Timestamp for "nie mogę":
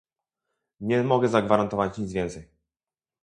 0.79-1.27